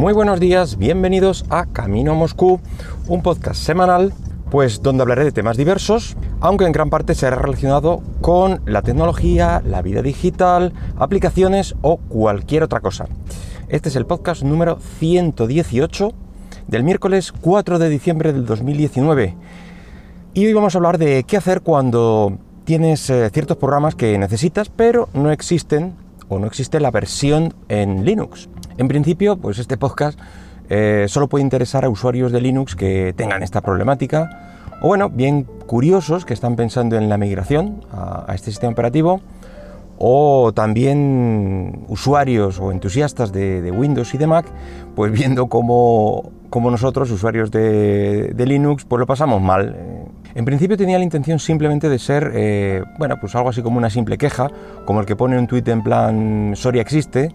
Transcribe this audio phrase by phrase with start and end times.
[0.00, 2.58] Muy buenos días, bienvenidos a Camino a Moscú,
[3.06, 4.14] un podcast semanal,
[4.50, 9.60] pues donde hablaré de temas diversos, aunque en gran parte será relacionado con la tecnología,
[9.62, 13.08] la vida digital, aplicaciones o cualquier otra cosa.
[13.68, 16.12] Este es el podcast número 118
[16.66, 19.36] del miércoles 4 de diciembre del 2019.
[20.32, 24.70] Y hoy vamos a hablar de qué hacer cuando tienes eh, ciertos programas que necesitas,
[24.70, 25.92] pero no existen
[26.30, 28.48] o no existe la versión en Linux.
[28.80, 30.18] En principio, pues este podcast
[30.70, 34.30] eh, solo puede interesar a usuarios de Linux que tengan esta problemática,
[34.80, 39.20] o bueno, bien curiosos que están pensando en la migración a, este sistema operativo,
[39.98, 44.46] o también usuarios o entusiastas de, Windows y de Mac,
[44.96, 49.76] pues viendo cómo, nosotros, usuarios de, Linux, pues lo pasamos mal.
[50.34, 53.90] En principio tenía la intención simplemente de ser, eh, bueno, pues algo así como una
[53.90, 54.50] simple queja,
[54.86, 57.34] como el que pone un tuit en plan Soria existe,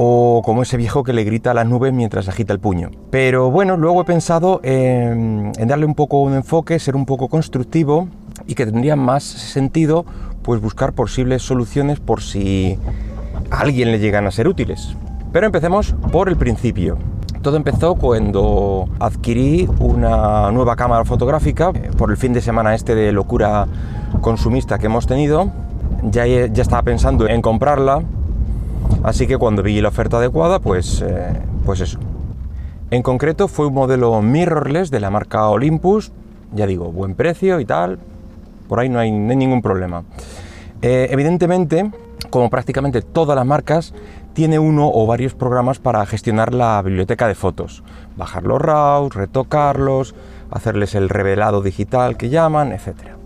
[0.00, 2.90] o como ese viejo que le grita a las nubes mientras agita el puño.
[3.10, 8.08] Pero bueno, luego he pensado en, darle un poco un enfoque, ser un poco constructivo
[8.46, 10.04] y que tendría más sentido
[10.42, 12.78] pues buscar posibles soluciones por si
[13.50, 14.96] a alguien le llegan a ser útiles.
[15.32, 16.98] Pero empecemos por el principio.
[17.42, 22.94] Todo empezó cuando adquirí una nueva cámara fotográfica eh, por el fin de semana este
[22.94, 23.66] de locura
[24.20, 25.50] consumista que hemos tenido.
[26.02, 28.02] Ya, ya estaba pensando en comprarla,
[29.02, 31.32] así que cuando vi la oferta adecuada, pues, eh,
[31.64, 31.98] pues eso.
[32.90, 36.10] En concreto fue un modelo mirrorless de la marca Olympus,
[36.54, 37.98] ya digo, buen precio y tal,
[38.68, 40.04] por ahí no hay, ningún problema.
[40.80, 41.90] Eh, evidentemente,
[42.30, 43.92] como prácticamente todas las marcas,
[44.32, 47.82] tiene uno o varios programas para gestionar la biblioteca de fotos.
[48.16, 50.14] Bajar los RAWs, retocarlos,
[50.50, 53.17] hacerles el revelado digital que llaman, etc.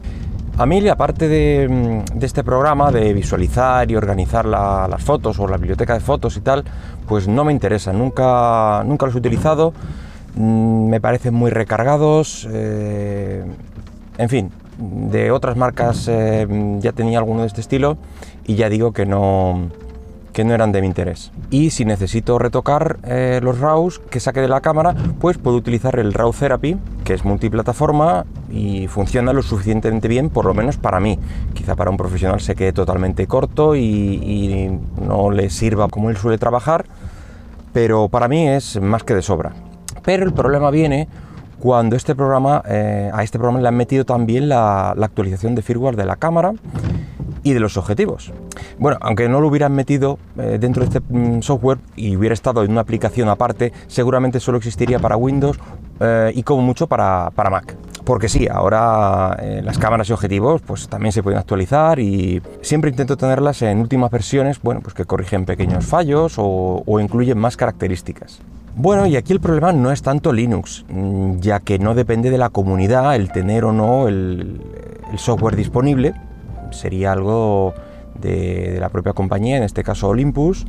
[0.59, 5.57] A mí, aparte mm, de, este programa de visualizar y organizar las fotos o la
[5.57, 6.65] biblioteca de fotos y tal,
[7.09, 9.73] pues no me interesa, nunca, nunca los he utilizado,
[10.35, 13.45] mm, me parecen muy recargados, eh,
[14.19, 16.47] en fin, de otras marcas eh,
[16.81, 17.97] ya tenía alguno de este estilo
[18.47, 19.71] y ya digo que no,
[20.33, 21.31] que no eran de mi interés.
[21.51, 25.99] Y si necesito retocar eh, los RAWs que saque de la cámara, pues puedo utilizar
[25.99, 31.01] el RAW Therapy, que es multiplataforma y funciona lo suficientemente bien, por lo menos para
[31.01, 31.19] mí.
[31.55, 36.39] Quizá para un profesional se quede totalmente corto y, no le sirva como él suele
[36.39, 36.87] trabajar,
[37.73, 39.53] pero para mí es más que de sobra.
[40.05, 41.09] Pero el problema viene
[41.59, 45.63] cuando este programa, eh, a este programa le han metido también la, la actualización de
[45.63, 46.53] firmware de la cámara
[47.43, 48.33] y de los objetivos.
[48.79, 52.63] Bueno, aunque no lo hubieran metido eh, dentro de este mm, software y hubiera estado
[52.63, 55.59] en una aplicación aparte, seguramente solo existiría para Windows
[56.01, 57.77] eh, y como mucho para, para Mac.
[58.05, 62.91] Porque sí, ahora eh, las cámaras y objetivos pues también se pueden actualizar y siempre
[62.91, 68.41] intento tenerlas en últimas versiones, bueno, pues que corrigen pequeños fallos o, incluyen más características.
[68.75, 72.39] Bueno, y aquí el problema no es tanto Linux, mm, ya que no depende de
[72.39, 74.61] la comunidad el tener o no el
[75.17, 76.15] software disponible,
[76.73, 77.75] sería algo
[78.21, 80.67] de, la propia compañía, en este caso Olympus,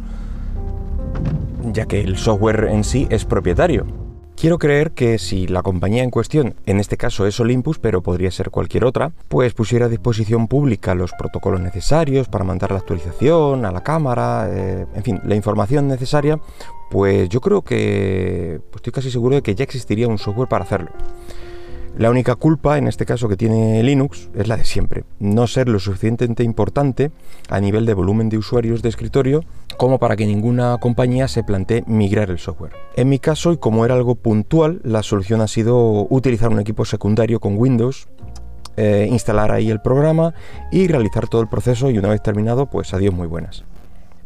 [1.72, 3.86] ya que el software en sí es propietario.
[4.36, 8.32] Quiero creer que si la compañía en cuestión, en este caso es Olympus, pero podría
[8.32, 13.64] ser cualquier otra, pues pusiera a disposición pública los protocolos necesarios para mandar la actualización
[13.66, 16.40] a la cámara, eh, en fin, la información necesaria,
[16.90, 20.66] pues yo creo que pues estoy casi seguro de que ya existiría un software para
[20.66, 20.90] hacerlo.
[21.96, 25.70] La única culpa, en este caso que tiene Linux, es la de siempre, no ser
[25.70, 27.12] lo suficientemente importante
[27.50, 29.44] a nivel de volumen de usuarios de escritorio
[29.78, 32.74] como para que ninguna compañía se plantee migrar el software.
[32.96, 36.84] En mi caso, y como era algo puntual, la solución ha sido utilizar un equipo
[36.84, 38.08] secundario con Windows,
[38.76, 40.34] eh, instalar ahí el programa
[40.72, 43.66] y realizar todo el proceso y una vez terminado, pues adiós muy buenas.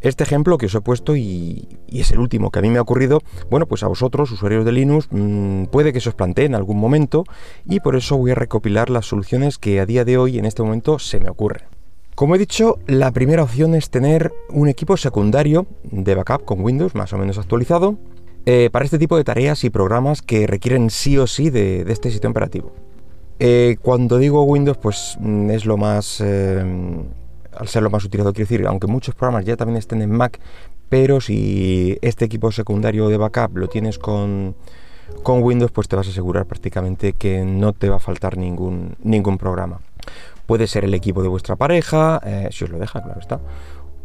[0.01, 2.81] Este ejemplo que os he puesto y, es el último que a mí me ha
[2.81, 6.55] ocurrido, bueno, pues a vosotros, usuarios de Linux, mm, puede que se os plantee en
[6.55, 7.23] algún momento
[7.65, 10.61] y por eso voy a recopilar las soluciones que a día de hoy, en este
[10.61, 11.63] momento, se me ocurren.
[12.13, 16.95] Como he dicho, la primera opción es tener un equipo secundario de backup con Windows
[16.95, 17.97] más o menos actualizado
[18.45, 22.09] eh, para este tipo de tareas y programas que requieren sí o sí de, este
[22.09, 22.71] sistema operativo.
[23.39, 26.21] Eh, cuando digo Windows, pues mm, es lo más...
[26.23, 26.63] Eh,
[27.57, 30.39] al ser lo más utilizado, quiero decir, aunque muchos programas ya también estén en Mac,
[30.89, 34.55] pero si este equipo secundario de backup lo tienes con,
[35.23, 38.95] con Windows, pues te vas a asegurar prácticamente que no te va a faltar ningún,
[39.03, 39.81] ningún programa.
[40.45, 43.39] Puede ser el equipo de vuestra pareja, eh, si os lo deja, claro está,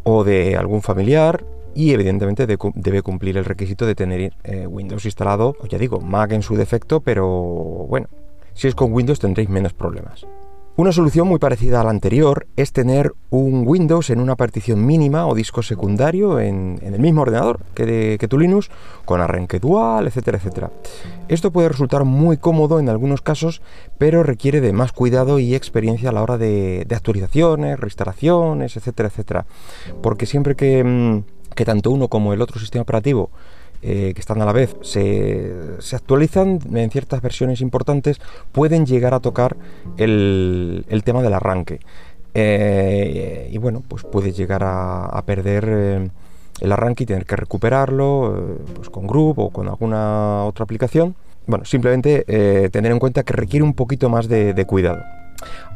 [0.03, 1.45] o de algún familiar,
[1.75, 6.33] y evidentemente debe cumplir el requisito de tener eh, Windows instalado, o ya digo, Mac
[6.33, 7.27] en su defecto, pero
[7.89, 8.09] bueno,
[8.55, 10.27] si es con Windows tendréis menos problemas.
[10.75, 15.27] Una solución muy parecida a la anterior es tener un Windows en una partición mínima
[15.27, 18.71] o disco secundario en, el mismo ordenador que, tu Linux,
[19.05, 20.71] con arranque dual, etcétera, etcétera.
[21.29, 23.61] Esto puede resultar muy cómodo en algunos casos,
[23.99, 29.45] pero requiere de más cuidado y experiencia a la hora de, actualizaciones, reinstalaciones, etcétera, etcétera.
[30.03, 33.29] Porque siempre que, mm, que tanto uno como el otro sistema operativo
[33.85, 35.53] eh, que están a la vez se,
[35.93, 38.21] actualizan en ciertas versiones importantes,
[38.53, 39.57] pueden llegar a tocar
[39.97, 41.81] el, tema del arranque.
[42.35, 46.11] Eh, y bueno, pues puedes llegar a, perder eh,
[46.61, 51.17] el arranque y tener que recuperarlo pues con Group o con alguna otra aplicación.
[51.49, 52.23] Bueno, simplemente
[52.71, 55.03] tener en cuenta que requiere un poquito más de cuidado.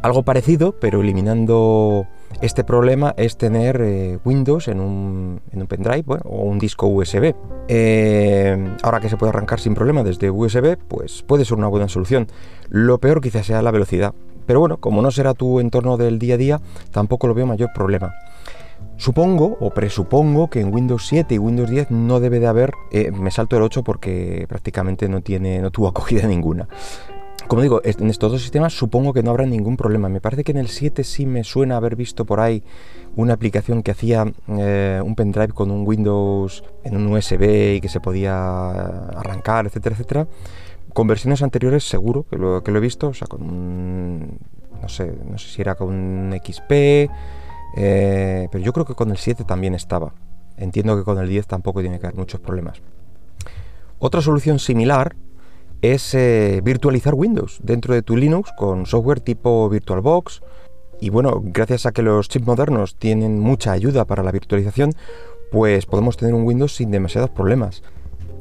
[0.02, 2.06] Algo parecido, pero eliminando
[2.42, 7.34] este problema, es tener eh, Windows en un, pendrive o un disco USB.
[7.68, 11.88] Eh, ahora que se puede arrancar sin problema desde USB, pues puede ser una buena
[11.88, 12.26] solución.
[12.68, 14.14] Lo peor quizás sea la velocidad.
[14.46, 16.60] Pero bueno, como no será tu entorno del día a día,
[16.92, 18.14] tampoco lo veo mayor problema.
[18.96, 23.10] Supongo o presupongo que en Windows 7 y Windows 10 no debe de haber, eh,
[23.10, 26.68] me salto el 8 porque prácticamente no, tiene, no tuvo acogida ninguna.
[27.48, 30.08] Como digo, en estos dos sistemas supongo que no habrá ningún problema.
[30.08, 32.64] Me parece que en el 7 sí me suena haber visto por ahí
[33.14, 37.88] una aplicación que hacía eh, un pendrive con un Windows en un USB y que
[37.88, 40.28] se podía arrancar, etcétera, etcétera.
[40.92, 44.38] Con versiones anteriores seguro que lo, he visto, o sea, con un,
[44.82, 46.72] no sé, no sé si era con un XP,
[47.76, 50.14] eh, pero yo creo que con el 7 también estaba.
[50.56, 52.82] Entiendo que con el 10 tampoco tiene que haber muchos problemas.
[54.00, 55.14] Otra solución similar
[55.92, 60.42] es eh, virtualizar Windows dentro de tu Linux con software tipo VirtualBox.
[61.00, 64.92] Y bueno, gracias a que los chips modernos tienen mucha ayuda para la virtualización,
[65.50, 67.82] pues podemos tener un Windows sin demasiados problemas.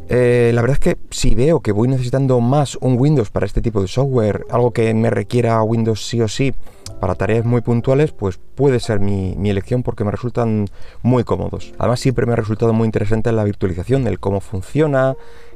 [0.07, 3.61] Eh, la verdad es que si veo que voy necesitando más un Windows para este
[3.61, 6.53] tipo de software, algo que me requiera Windows sí o sí
[6.99, 10.67] para tareas muy puntuales, pues puede ser mi, elección porque me resultan
[11.01, 11.73] muy cómodos.
[11.77, 15.15] Además siempre me ha resultado muy interesante la virtualización, el cómo funciona,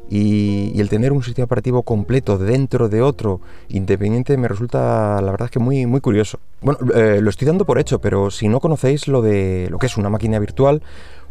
[0.09, 5.45] y, el tener un sistema operativo completo dentro de otro independiente me resulta la verdad
[5.45, 6.39] es que muy, muy curioso.
[6.61, 9.85] Bueno, eh, lo estoy dando por hecho, pero si no conocéis lo de lo que
[9.85, 10.81] es una máquina virtual,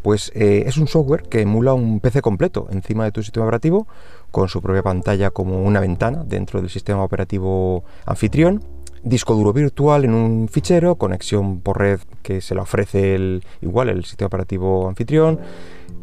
[0.02, 3.86] pues eh, es un software que emula un PC completo encima de tu sistema operativo,
[4.30, 8.62] con su propia pantalla como una ventana dentro del sistema operativo anfitrión
[9.02, 13.88] disco duro virtual en un fichero, conexión por red que se le ofrece el, igual
[13.88, 15.40] el sistema operativo anfitrión,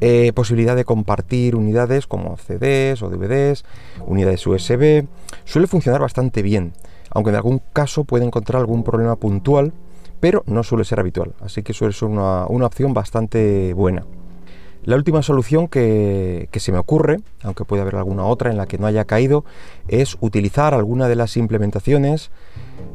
[0.01, 3.65] eh, posibilidad de compartir unidades como CDs o DVDs,
[4.05, 5.05] unidades USB.
[5.45, 6.73] Suele funcionar bastante bien,
[7.09, 9.73] aunque en algún caso puede encontrar algún problema puntual,
[10.25, 14.07] pero no suele ser habitual, así que suele ser una, opción bastante buena.
[14.83, 18.79] La última solución que, se me ocurre, aunque puede haber alguna otra en la que
[18.79, 19.45] no haya caído,
[19.87, 22.31] es utilizar alguna de las implementaciones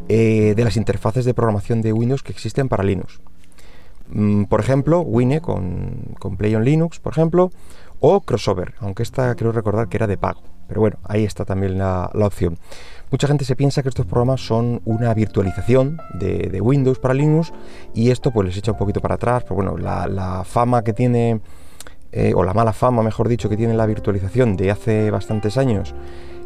[0.09, 3.21] eh, de las interfaces de programación de Windows que existen para Linux.
[4.09, 7.53] Mm, por ejemplo, Wine con, Play on Linux, por ejemplo,
[8.01, 10.43] o Crossover, aunque esta creo recordar que era de pago.
[10.67, 12.59] Pero bueno, ahí está también la, opción.
[13.11, 17.53] Mucha gente se piensa que estos programas son una virtualización de, Windows para Linux
[17.95, 21.41] y esto pues les echa un poquito para atrás, pero bueno, la, fama que tiene,
[22.13, 25.95] eh, o la mala fama, mejor dicho, que tiene la virtualización de hace bastantes años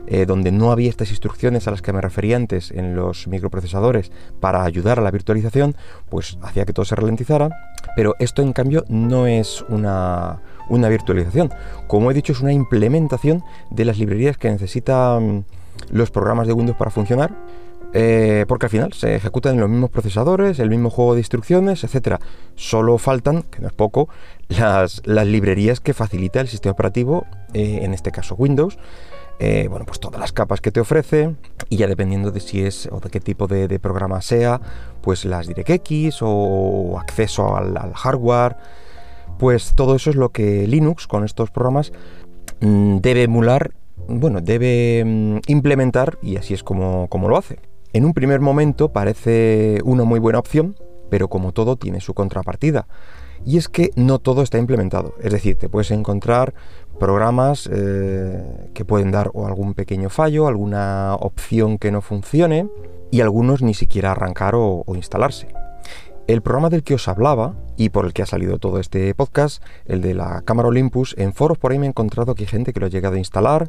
[0.07, 4.13] eh, donde no había estas instrucciones a las que me refería antes en los microprocesadores
[4.39, 5.77] para ayudar a la virtualización,
[6.11, 7.49] pues hacía que todo se ralentizara.
[7.97, 11.51] Pero esto en cambio no es una, virtualización.
[11.87, 15.47] Como he dicho, es una implementación de las librerías que necesitan
[15.91, 17.33] los programas de Windows para funcionar.
[17.97, 21.85] Eh, porque al final se ejecutan en los mismos procesadores, el mismo juego de instrucciones,
[21.85, 22.17] etc.
[22.57, 24.09] Solo faltan, que no es poco,
[24.49, 28.79] las, librerías que facilita el sistema operativo, eh, en este caso Windows,
[29.41, 31.35] eh, bueno, pues todas las capas que te ofrece
[31.69, 34.61] y ya dependiendo de si es o de qué tipo de, programa sea,
[35.01, 38.57] pues las DirectX o acceso al, hardware,
[39.39, 41.93] pues todo eso es lo que Linux con estos programas
[42.61, 43.73] mm, debe emular,
[44.09, 47.59] bueno, debe mm, implementar y así es como, como lo hace.
[47.93, 50.77] En un primer momento parece una muy buena opción,
[51.11, 52.87] pero como todo tiene su contrapartida.
[53.47, 55.15] Y es que no todo está implementado.
[55.21, 56.55] Es decir, te puedes encontrar
[56.99, 62.69] programas eh, que pueden dar o algún pequeño fallo, alguna opción que no funcione
[63.11, 65.49] y algunos ni siquiera arrancar o, instalarse.
[66.27, 69.63] El programa del que os hablaba y por el que ha salido todo este podcast,
[69.85, 72.73] el de la cámara Olympus, en foros por ahí me he encontrado que hay gente
[72.73, 73.69] que lo ha llegado a instalar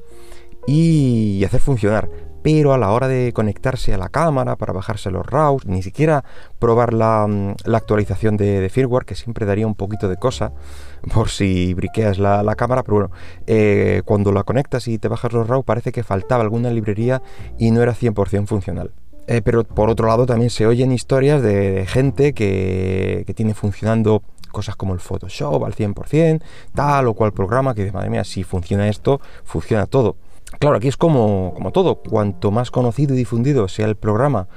[0.66, 2.10] y hacer funcionar,
[2.44, 6.24] pero a la hora de conectarse a la cámara para bajarse los RAWs, ni siquiera
[6.58, 10.54] probar la, mm, actualización de, firmware, que siempre daría un poquito de cosa,
[11.14, 13.12] por si briqueas la, cámara, pero bueno,
[13.48, 17.22] eh, cuando la conectas y te bajas los RAWs parece que faltaba alguna librería
[17.58, 18.92] y no era 100% funcional.
[19.27, 24.22] Eh, pero por otro lado también se oyen historias de, gente que, que, tiene funcionando
[24.51, 26.41] cosas como el Photoshop al 100%,
[26.74, 30.15] tal o cual programa, que madre mía, si funciona esto, funciona todo.
[30.60, 34.48] Claro, aquí es como, como todo, cuanto más conocido y difundido sea el programa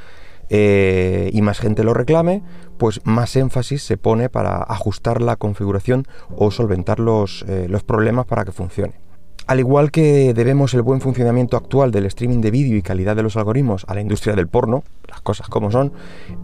[0.49, 2.43] eh, y más gente lo reclame,
[2.79, 6.07] pues más énfasis se pone para ajustar la configuración
[6.37, 9.08] o solventar los, eh, los problemas para que funcione.
[9.49, 13.23] Al igual que debemos el buen funcionamiento actual del streaming de vídeo y calidad de
[13.23, 15.91] los algoritmos a la industria del porno, las cosas como son,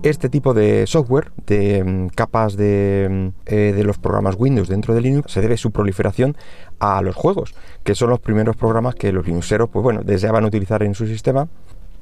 [0.03, 4.95] este tipo de software, de mm, capas de, mm, eh, de, los programas Windows dentro
[4.95, 6.35] de Linux, se debe su proliferación
[6.79, 10.83] a los juegos, que son los primeros programas que los linuxeros pues bueno, deseaban utilizar
[10.83, 11.49] en su sistema.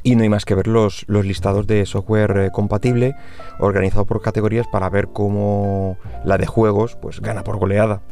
[0.05, 3.17] Y no hay más que ver los, los listados de software eh, compatible
[3.59, 8.03] organizado por categorías para ver cómo la de juegos pues gana por goleada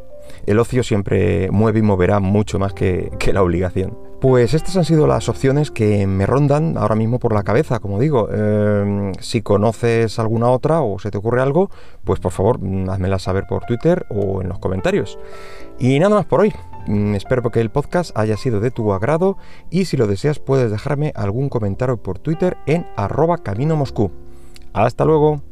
[0.47, 3.97] el ocio siempre mueve y moverá mucho más que, la obligación.
[4.21, 7.99] Pues estas han sido las opciones que me rondan ahora mismo por la cabeza, como
[7.99, 8.29] digo.
[8.31, 11.71] Em, si conoces alguna otra o se te ocurre algo,
[12.05, 15.19] pues por favor, mm, házmela saber por Twitter o en los comentarios.
[15.79, 16.53] Y nada más por hoy.
[16.87, 19.37] Mm, espero que el podcast haya sido de tu agrado
[19.71, 24.11] y si lo deseas puedes dejarme algún comentario por Twitter en arroba camino moscú.
[24.73, 25.43] Hasta luego.